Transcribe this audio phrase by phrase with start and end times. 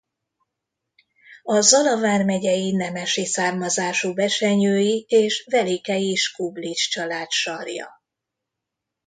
[1.43, 8.01] A Zala vármegyei nemesi származású besenyői és velikei Skublics család sarja.